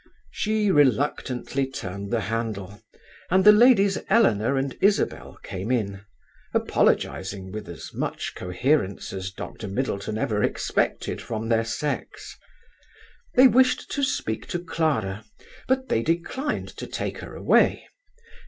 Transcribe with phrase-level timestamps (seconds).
[0.31, 2.81] She reluctantly turned the handle,
[3.29, 6.01] and the ladies Eleanor and Isabel came in,
[6.55, 9.67] apologizing with as much coherence as Dr.
[9.67, 12.35] Middleton ever expected from their sex.
[13.35, 15.23] They wished to speak to Clara,
[15.67, 17.87] but they declined to take her away.